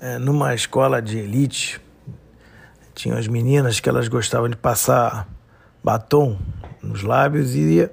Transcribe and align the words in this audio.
é, 0.00 0.18
numa 0.18 0.54
escola 0.54 1.02
de 1.02 1.18
elite, 1.18 1.80
tinham 2.94 3.18
as 3.18 3.28
meninas 3.28 3.80
que 3.80 3.88
elas 3.88 4.08
gostavam 4.08 4.48
de 4.48 4.56
passar 4.56 5.28
batom 5.82 6.38
nos 6.82 7.02
lábios 7.02 7.54
e 7.54 7.88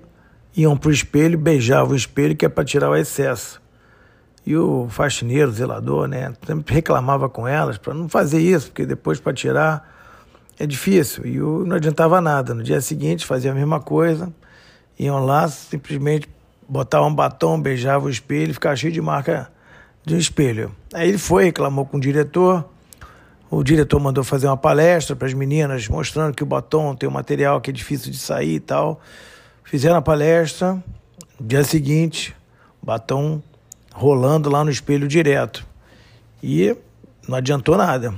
iam 0.55 0.78
para 0.78 0.89
o 0.89 0.91
espelho, 0.91 1.37
beijavam 1.37 1.94
o 1.94 1.96
espelho 1.96 2.35
que 2.35 2.46
é 2.46 2.49
para 2.49 2.63
tirar 2.63 2.89
o 2.89 2.96
excesso. 2.96 3.62
E 4.46 4.55
o 4.55 4.87
faxineiro, 4.89 5.49
o 5.49 5.53
zelador, 5.53 6.07
né, 6.07 6.33
sempre 6.46 6.76
reclamava 6.76 7.28
com 7.28 7.47
elas 7.47 7.78
para 7.78 7.94
não 7.94 8.08
fazer 8.08 8.40
isso, 8.40 8.67
porque 8.67 8.85
depois 8.85 9.19
para 9.19 9.33
tirar 9.33 9.92
é 10.60 10.65
difícil. 10.65 11.26
E 11.26 11.37
não 11.37 11.76
adiantava 11.76 12.22
nada. 12.22 12.53
No 12.53 12.63
dia 12.63 12.79
seguinte 12.79 13.26
fazia 13.26 13.51
a 13.51 13.56
mesma 13.56 13.79
coisa, 13.79 14.31
iam 14.99 15.26
lá, 15.26 15.47
simplesmente 15.47 16.30
botavam 16.70 17.09
um 17.09 17.16
batom, 17.16 17.59
beijavam 17.59 18.07
o 18.07 18.11
espelho, 18.11 18.53
ficava 18.53 18.75
cheio 18.75 18.93
de 18.93 19.01
marca 19.01 19.51
de 20.05 20.13
um 20.13 20.17
espelho. 20.17 20.73
Aí 20.93 21.09
ele 21.09 21.17
foi, 21.17 21.45
reclamou 21.45 21.85
com 21.85 21.97
o 21.97 21.99
diretor. 21.99 22.63
O 23.49 23.63
diretor 23.63 23.99
mandou 23.99 24.23
fazer 24.23 24.47
uma 24.47 24.57
palestra 24.57 25.15
para 25.15 25.27
as 25.27 25.33
meninas, 25.33 25.87
mostrando 25.87 26.35
que 26.35 26.43
o 26.43 26.45
batom 26.45 26.95
tem 26.95 27.09
um 27.09 27.11
material 27.11 27.59
que 27.59 27.71
é 27.71 27.73
difícil 27.73 28.11
de 28.11 28.17
sair 28.17 28.55
e 28.55 28.59
tal. 28.59 29.01
Fizeram 29.63 29.97
a 29.97 30.01
palestra. 30.01 30.81
Dia 31.39 31.63
seguinte, 31.63 32.35
batom 32.81 33.41
rolando 33.93 34.49
lá 34.49 34.63
no 34.63 34.69
espelho 34.69 35.07
direto. 35.07 35.65
E 36.41 36.75
não 37.27 37.37
adiantou 37.37 37.75
nada. 37.75 38.13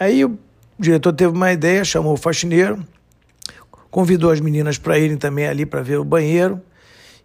Aí 0.00 0.24
o 0.24 0.38
diretor 0.78 1.12
teve 1.12 1.32
uma 1.32 1.52
ideia, 1.52 1.84
chamou 1.84 2.14
o 2.14 2.16
faxineiro, 2.16 2.84
convidou 3.90 4.30
as 4.30 4.40
meninas 4.40 4.78
para 4.78 4.98
irem 4.98 5.16
também 5.16 5.46
ali 5.46 5.66
para 5.66 5.82
ver 5.82 5.98
o 5.98 6.04
banheiro 6.04 6.60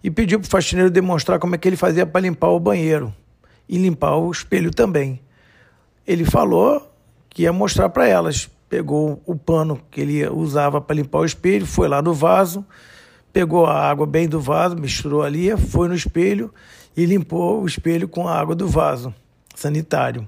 e 0.03 0.11
pediu 0.11 0.39
para 0.39 0.47
o 0.47 0.49
faxineiro 0.49 0.91
demonstrar 0.91 1.39
como 1.39 1.55
é 1.55 1.57
que 1.57 1.67
ele 1.67 1.77
fazia 1.77 2.05
para 2.05 2.21
limpar 2.21 2.49
o 2.49 2.59
banheiro 2.59 3.13
e 3.73 3.77
limpar 3.79 4.15
o 4.17 4.29
espelho 4.29 4.69
também. 4.69 5.19
Ele 6.05 6.23
falou 6.23 6.93
que 7.27 7.41
ia 7.41 7.51
mostrar 7.51 7.89
para 7.89 8.07
elas. 8.07 8.47
Pegou 8.69 9.19
o 9.25 9.35
pano 9.35 9.81
que 9.89 9.99
ele 9.99 10.27
usava 10.29 10.79
para 10.79 10.95
limpar 10.95 11.21
o 11.21 11.25
espelho, 11.25 11.65
foi 11.65 11.87
lá 11.87 11.99
no 11.99 12.13
vaso, 12.13 12.63
pegou 13.31 13.65
a 13.65 13.89
água 13.89 14.05
bem 14.05 14.29
do 14.29 14.39
vaso, 14.39 14.75
misturou 14.75 15.23
ali, 15.23 15.57
foi 15.57 15.87
no 15.87 15.95
espelho 15.95 16.53
e 16.95 17.03
limpou 17.03 17.63
o 17.63 17.65
espelho 17.65 18.07
com 18.07 18.27
a 18.27 18.39
água 18.39 18.53
do 18.53 18.67
vaso 18.67 19.11
sanitário. 19.55 20.27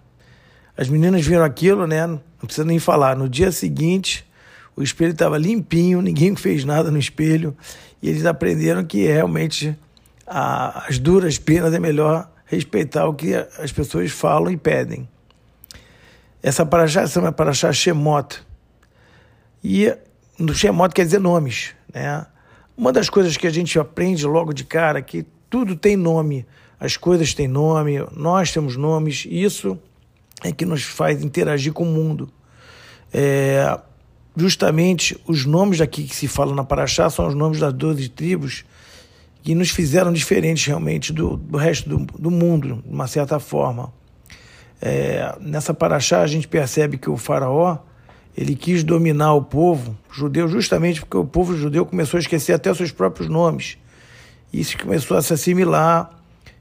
As 0.75 0.89
meninas 0.89 1.23
viram 1.23 1.43
aquilo, 1.43 1.85
né? 1.85 2.07
Não 2.07 2.19
precisa 2.41 2.65
nem 2.65 2.79
falar. 2.79 3.15
No 3.15 3.29
dia 3.29 3.51
seguinte, 3.51 4.25
o 4.75 4.81
espelho 4.81 5.11
estava 5.11 5.37
limpinho, 5.37 6.01
ninguém 6.01 6.33
fez 6.35 6.65
nada 6.65 6.89
no 6.89 6.97
espelho. 6.97 7.55
E 8.01 8.09
eles 8.09 8.25
aprenderam 8.25 8.83
que 8.83 9.05
realmente 9.05 9.77
a, 10.25 10.87
as 10.87 10.97
duras 10.97 11.37
penas 11.37 11.71
é 11.75 11.79
melhor 11.79 12.27
respeitar 12.45 13.07
o 13.07 13.13
que 13.13 13.33
as 13.33 13.71
pessoas 13.71 14.11
falam 14.11 14.51
e 14.51 14.57
pedem. 14.57 15.07
Essa 16.41 16.65
paraxá 16.65 17.07
chama 17.07 17.31
paraxá 17.31 17.73
Shemot. 17.73 18.43
E 19.63 19.95
no 20.37 20.53
Shemot 20.53 20.93
quer 20.93 21.05
dizer 21.05 21.19
nomes. 21.19 21.73
Né? 21.91 22.25
Uma 22.77 22.91
das 22.91 23.09
coisas 23.09 23.35
que 23.35 23.47
a 23.47 23.51
gente 23.51 23.79
aprende 23.79 24.25
logo 24.27 24.53
de 24.53 24.63
cara 24.63 24.99
é 24.99 25.01
que 25.01 25.25
tudo 25.49 25.75
tem 25.75 25.95
nome. 25.95 26.45
As 26.79 26.97
coisas 26.97 27.33
têm 27.33 27.47
nome, 27.47 28.05
nós 28.11 28.51
temos 28.51 28.75
nomes. 28.75 29.25
Isso 29.27 29.79
é 30.43 30.51
que 30.51 30.65
nos 30.65 30.83
faz 30.83 31.23
interagir 31.23 31.73
com 31.73 31.83
o 31.83 31.87
mundo. 31.87 32.29
É, 33.11 33.79
justamente 34.35 35.19
os 35.25 35.45
nomes 35.45 35.81
aqui 35.81 36.03
que 36.03 36.15
se 36.15 36.27
fala 36.27 36.53
na 36.53 36.63
Paraxá 36.63 37.09
são 37.09 37.27
os 37.27 37.33
nomes 37.33 37.59
das 37.59 37.73
12 37.73 38.09
tribos 38.09 38.65
que 39.45 39.53
nos 39.53 39.69
fizeram 39.69 40.11
diferentes 40.11 40.65
realmente 40.65 41.13
do, 41.13 41.37
do 41.37 41.55
resto 41.55 41.87
do, 41.87 41.99
do 42.17 42.31
mundo, 42.31 42.81
de 42.83 42.91
uma 42.91 43.05
certa 43.05 43.39
forma. 43.39 43.93
É, 44.81 45.37
nessa 45.39 45.71
Paraxá 45.71 46.21
a 46.21 46.27
gente 46.27 46.47
percebe 46.47 46.97
que 46.97 47.07
o 47.07 47.15
faraó 47.15 47.77
ele 48.35 48.55
quis 48.55 48.83
dominar 48.83 49.35
o 49.35 49.43
povo 49.43 49.95
judeu 50.11 50.47
justamente 50.47 50.99
porque 50.99 51.15
o 51.15 51.23
povo 51.23 51.55
judeu 51.55 51.85
começou 51.85 52.17
a 52.17 52.21
esquecer 52.21 52.53
até 52.53 52.73
seus 52.73 52.91
próprios 52.91 53.29
nomes. 53.29 53.77
E 54.51 54.61
isso 54.61 54.75
começou 54.79 55.15
a 55.15 55.21
se 55.21 55.31
assimilar 55.31 56.09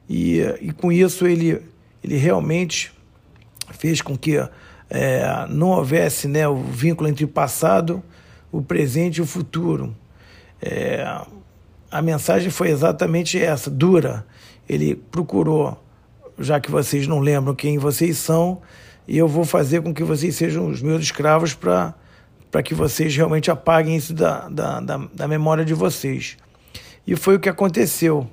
e, 0.06 0.40
e 0.60 0.70
com 0.70 0.92
isso 0.92 1.26
ele, 1.26 1.62
ele 2.02 2.18
realmente 2.18 2.92
fez 3.78 4.02
com 4.02 4.14
que 4.14 4.36
é, 4.90 5.46
não 5.48 5.68
houvesse 5.68 6.28
né, 6.28 6.46
o 6.46 6.56
vínculo 6.56 7.08
entre 7.08 7.24
o 7.24 7.28
passado, 7.28 8.02
o 8.52 8.60
presente 8.60 9.16
e 9.16 9.22
o 9.22 9.26
futuro. 9.26 9.96
É, 10.60 11.24
a 11.94 12.02
mensagem 12.02 12.50
foi 12.50 12.70
exatamente 12.70 13.38
essa, 13.38 13.70
dura. 13.70 14.26
Ele 14.68 14.96
procurou, 14.96 15.80
já 16.40 16.58
que 16.58 16.68
vocês 16.68 17.06
não 17.06 17.20
lembram 17.20 17.54
quem 17.54 17.78
vocês 17.78 18.18
são, 18.18 18.60
e 19.06 19.16
eu 19.16 19.28
vou 19.28 19.44
fazer 19.44 19.80
com 19.80 19.94
que 19.94 20.02
vocês 20.02 20.34
sejam 20.34 20.66
os 20.66 20.82
meus 20.82 21.00
escravos 21.00 21.54
para 21.54 21.94
que 22.64 22.74
vocês 22.74 23.14
realmente 23.16 23.48
apaguem 23.48 23.94
isso 23.94 24.12
da, 24.12 24.48
da, 24.48 24.80
da, 24.80 24.96
da 25.14 25.28
memória 25.28 25.64
de 25.64 25.72
vocês. 25.72 26.36
E 27.06 27.14
foi 27.14 27.36
o 27.36 27.38
que 27.38 27.48
aconteceu. 27.48 28.28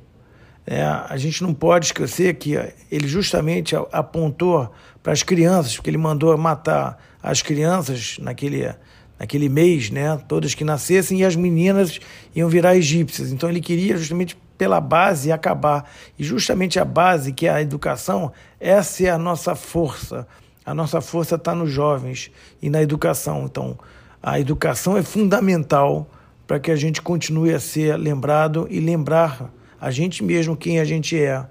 É, 0.66 0.83
a 0.83 1.16
gente 1.17 1.44
não 1.44 1.53
pode 1.53 1.85
esquecer 1.85 2.33
que 2.38 2.55
ele 2.91 3.07
justamente 3.07 3.75
apontou 3.91 4.71
para 5.03 5.13
as 5.13 5.21
crianças, 5.21 5.75
porque 5.75 5.91
ele 5.91 6.00
mandou 6.00 6.35
matar 6.35 6.97
as 7.21 7.44
crianças 7.44 8.17
naquele, 8.19 8.73
naquele 9.21 9.49
mês, 9.49 9.91
né, 9.91 10.19
todas 10.27 10.55
que 10.55 10.63
nascessem, 10.63 11.19
e 11.19 11.23
as 11.23 11.35
meninas 11.35 11.99
iam 12.35 12.49
virar 12.49 12.75
egípcias. 12.75 13.31
Então 13.31 13.47
ele 13.47 13.61
queria 13.61 13.95
justamente 13.95 14.35
pela 14.57 14.81
base 14.81 15.31
acabar. 15.31 15.87
E 16.17 16.23
justamente 16.23 16.79
a 16.79 16.85
base, 16.85 17.31
que 17.31 17.45
é 17.45 17.51
a 17.51 17.61
educação, 17.61 18.31
essa 18.59 19.03
é 19.03 19.11
a 19.11 19.19
nossa 19.19 19.53
força. 19.53 20.27
A 20.65 20.73
nossa 20.73 21.01
força 21.01 21.35
está 21.35 21.53
nos 21.53 21.69
jovens 21.69 22.31
e 22.63 22.67
na 22.67 22.81
educação. 22.81 23.43
Então, 23.45 23.77
a 24.23 24.39
educação 24.39 24.97
é 24.97 25.03
fundamental 25.03 26.09
para 26.47 26.59
que 26.59 26.71
a 26.71 26.75
gente 26.75 26.99
continue 26.99 27.53
a 27.53 27.59
ser 27.59 27.97
lembrado 27.97 28.65
e 28.71 28.79
lembrar 28.79 29.53
a 29.79 29.91
gente 29.91 30.23
mesmo 30.23 30.57
quem 30.57 30.79
a 30.79 30.83
gente 30.83 31.15
é. 31.15 31.45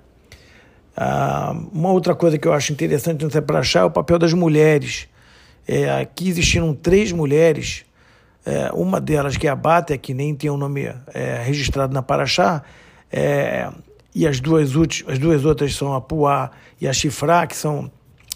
Ah, 0.96 1.54
uma 1.72 1.92
outra 1.92 2.16
coisa 2.16 2.36
que 2.36 2.48
eu 2.48 2.52
acho 2.52 2.72
interessante 2.72 3.24
no 3.24 3.30
Seprachá 3.30 3.80
é 3.80 3.84
o 3.84 3.90
papel 3.92 4.18
das 4.18 4.32
mulheres. 4.32 5.06
É, 5.72 5.88
aqui 6.00 6.28
existiram 6.28 6.74
três 6.74 7.12
mulheres, 7.12 7.84
é, 8.44 8.72
uma 8.72 9.00
delas 9.00 9.36
que 9.36 9.46
é 9.46 9.50
a 9.50 9.54
Bata, 9.54 9.96
que 9.96 10.12
nem 10.12 10.34
tem 10.34 10.50
o 10.50 10.54
um 10.54 10.56
nome 10.56 10.92
é, 11.14 11.40
registrado 11.44 11.94
na 11.94 12.02
Paraxá, 12.02 12.64
é, 13.08 13.70
e 14.12 14.26
as 14.26 14.40
duas, 14.40 14.72
as 15.06 15.16
duas 15.20 15.44
outras 15.44 15.76
são 15.76 15.94
a 15.94 16.00
Puá 16.00 16.50
e 16.80 16.88
a 16.88 16.92
Chifrá, 16.92 17.46
que 17.46 17.54
são 17.54 17.88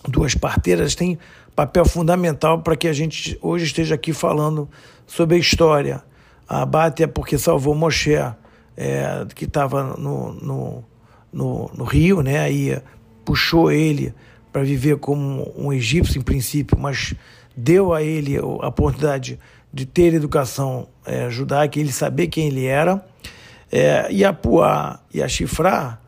duas 0.07 0.37
parteiras, 0.37 0.95
têm 0.95 1.19
papel 1.57 1.85
fundamental 1.85 2.63
para 2.63 2.77
que 2.77 2.87
a 2.87 2.93
gente 2.93 3.37
hoje 3.43 3.65
esteja 3.65 3.97
aqui 3.97 4.13
falando 4.13 4.71
sobre 5.05 5.35
a 5.35 5.39
história. 5.41 6.05
A 6.49 6.65
Bata 6.65 7.03
é 7.03 7.09
porque 7.09 7.37
salvou 7.37 7.75
Moshe, 7.75 8.15
é, 8.15 9.27
que 9.35 9.47
estava 9.47 9.83
no, 9.97 10.35
no, 10.35 10.85
no, 11.33 11.71
no, 11.75 11.85
Rio, 11.85 12.23
né? 12.23 12.39
Aí 12.39 12.81
puxou 13.25 13.73
ele 13.73 14.15
para 14.55 14.63
viver 14.63 14.99
como 14.99 15.53
um 15.57 15.73
egípcio 15.73 16.17
em 16.17 16.23
princípio, 16.23 16.79
mas 16.79 17.13
deu 17.57 17.93
a 17.93 18.05
ele 18.05 18.37
a 18.37 18.69
oportunidade 18.69 19.37
de 19.73 19.85
ter 19.85 20.15
educação 20.15 20.87
é, 21.05 21.29
judaica, 21.29 21.81
ele 21.81 21.91
saber 21.91 22.29
quem 22.29 22.47
ele 22.47 22.65
era. 22.65 23.05
É, 23.73 24.07
e 24.13 24.25
a 24.25 24.33
Puá 24.33 25.01
e 25.13 25.21
a 25.21 25.27
Chifrá, 25.27 25.99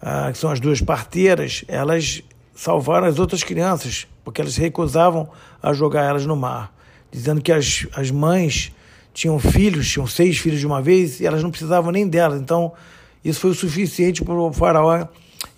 ah, 0.00 0.30
que 0.32 0.36
são 0.36 0.50
as 0.50 0.58
duas 0.58 0.80
parteiras, 0.80 1.64
elas 1.68 2.24
salvaram 2.56 3.06
as 3.06 3.20
outras 3.20 3.44
crianças, 3.44 4.08
porque 4.24 4.40
elas 4.40 4.56
recusavam 4.56 5.28
a 5.62 5.72
jogar 5.72 6.02
elas 6.02 6.26
no 6.26 6.34
mar, 6.34 6.74
dizendo 7.08 7.40
que 7.40 7.52
as, 7.52 7.86
as 7.94 8.10
mães 8.10 8.72
tinham 9.14 9.38
filhos, 9.38 9.88
tinham 9.88 10.08
seis 10.08 10.38
filhos 10.38 10.58
de 10.58 10.66
uma 10.66 10.82
vez, 10.82 11.20
e 11.20 11.26
elas 11.26 11.40
não 11.40 11.52
precisavam 11.52 11.92
nem 11.92 12.08
delas. 12.08 12.40
Então, 12.40 12.72
isso 13.24 13.38
foi 13.38 13.50
o 13.52 13.54
suficiente 13.54 14.24
para 14.24 14.34
o 14.34 14.52
faraó 14.52 15.06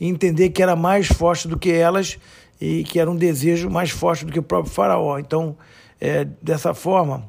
entender 0.01 0.51
que 0.51 0.63
era 0.63 0.77
mais 0.77 1.07
forte 1.07 1.49
do 1.49 1.59
que 1.59 1.71
elas 1.71 2.19
e 2.61 2.85
que 2.85 2.99
era 2.99 3.11
um 3.11 3.17
desejo 3.17 3.69
mais 3.71 3.91
forte 3.91 4.25
do 4.25 4.33
que 4.33 4.39
o 4.39 4.43
próprio 4.43 4.73
faraó. 4.73 5.19
Então, 5.19 5.56
é, 6.01 6.25
dessa 6.41 6.75
forma, 6.75 7.29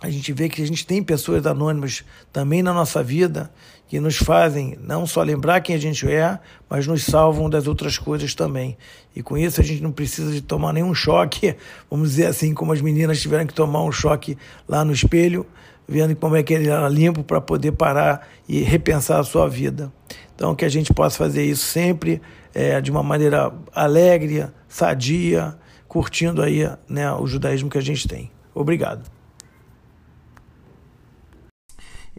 a 0.00 0.10
gente 0.10 0.32
vê 0.32 0.48
que 0.48 0.62
a 0.62 0.66
gente 0.66 0.86
tem 0.86 1.02
pessoas 1.02 1.46
anônimas 1.46 2.04
também 2.32 2.62
na 2.62 2.72
nossa 2.72 3.02
vida 3.02 3.50
que 3.88 4.00
nos 4.00 4.16
fazem 4.16 4.76
não 4.80 5.06
só 5.06 5.22
lembrar 5.22 5.60
quem 5.60 5.76
a 5.76 5.78
gente 5.78 6.10
é, 6.10 6.38
mas 6.68 6.86
nos 6.86 7.04
salvam 7.04 7.48
das 7.48 7.66
outras 7.66 7.98
coisas 7.98 8.34
também. 8.34 8.76
E 9.14 9.22
com 9.22 9.36
isso 9.36 9.60
a 9.60 9.64
gente 9.64 9.82
não 9.82 9.92
precisa 9.92 10.32
de 10.32 10.40
tomar 10.40 10.72
nenhum 10.72 10.94
choque, 10.94 11.56
vamos 11.90 12.10
dizer 12.10 12.26
assim, 12.26 12.52
como 12.54 12.72
as 12.72 12.80
meninas 12.80 13.20
tiveram 13.20 13.46
que 13.46 13.54
tomar 13.54 13.82
um 13.82 13.92
choque 13.92 14.36
lá 14.68 14.84
no 14.84 14.92
espelho, 14.92 15.46
vendo 15.86 16.16
como 16.16 16.34
é 16.34 16.42
que 16.42 16.54
ele 16.54 16.68
era 16.68 16.88
limpo 16.88 17.22
para 17.22 17.40
poder 17.40 17.72
parar 17.72 18.26
e 18.48 18.62
repensar 18.62 19.20
a 19.20 19.24
sua 19.24 19.48
vida. 19.48 19.92
Então 20.34 20.54
que 20.54 20.64
a 20.64 20.68
gente 20.68 20.92
possa 20.92 21.16
fazer 21.16 21.44
isso 21.44 21.64
sempre 21.64 22.20
é, 22.52 22.80
de 22.80 22.90
uma 22.90 23.02
maneira 23.02 23.52
alegre, 23.72 24.46
sadia, 24.68 25.56
curtindo 25.86 26.42
aí 26.42 26.68
né, 26.88 27.12
o 27.12 27.26
judaísmo 27.26 27.70
que 27.70 27.78
a 27.78 27.82
gente 27.82 28.08
tem. 28.08 28.30
Obrigado. 28.54 29.10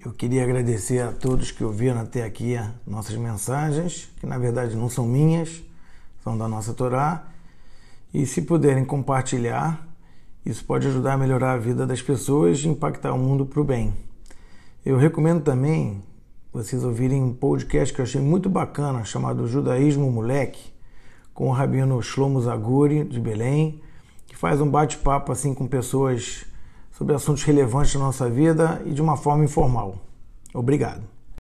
Eu 0.06 0.14
queria 0.14 0.44
agradecer 0.44 1.00
a 1.02 1.12
todos 1.12 1.52
que 1.52 1.64
ouviram 1.64 2.00
até 2.00 2.24
aqui 2.24 2.56
nossas 2.86 3.16
mensagens, 3.16 4.08
que 4.20 4.26
na 4.26 4.38
verdade 4.38 4.76
não 4.76 4.88
são 4.88 5.06
minhas, 5.08 5.64
são 6.24 6.38
da 6.38 6.48
nossa 6.48 6.74
Torá. 6.74 7.28
E 8.14 8.26
se 8.26 8.44
puderem 8.44 8.86
compartilhar, 8.86 9.88
isso 10.46 10.64
pode 10.64 10.88
ajudar 10.88 11.14
a 11.14 11.18
melhorar 11.18 11.54
a 11.54 11.58
vida 11.58 11.88
das 11.88 12.02
pessoas 12.02 12.60
e 12.60 12.68
impactar 12.68 13.14
o 13.14 13.18
mundo 13.18 13.46
para 13.46 13.60
o 13.60 13.64
bem. 13.64 13.94
Eu 14.86 14.96
recomendo 14.96 15.42
também 15.42 16.04
vocês 16.56 16.86
ouvirem 16.86 17.22
um 17.22 17.34
podcast 17.34 17.94
que 17.94 18.00
eu 18.00 18.04
achei 18.04 18.22
muito 18.22 18.50
bacana, 18.50 19.04
chamado 19.04 19.46
Judaísmo 19.46 20.10
Moleque, 20.10 20.72
com 21.34 21.50
o 21.50 21.52
rabino 21.52 22.02
Shlomo 22.02 22.42
Zaguri, 22.42 23.04
de 23.04 23.20
Belém, 23.20 23.82
que 24.26 24.38
faz 24.38 24.62
um 24.62 24.70
bate-papo 24.70 25.34
assim 25.34 25.54
com 25.54 25.68
pessoas 25.68 26.46
sobre 26.92 27.14
assuntos 27.14 27.44
relevantes 27.44 27.94
da 27.96 28.00
nossa 28.00 28.30
vida 28.30 28.82
e 28.86 28.94
de 28.94 29.02
uma 29.02 29.18
forma 29.18 29.44
informal. 29.44 29.98
Obrigado. 30.54 31.15